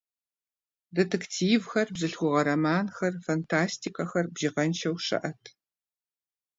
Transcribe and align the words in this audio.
Детективхэр, 0.95 1.87
бзылъхугъэ 1.93 2.41
романхэр, 2.47 3.13
фантастикэхэр 3.25 4.25
бжыгъэншэу 4.33 4.95
щыӏэт. 5.05 5.43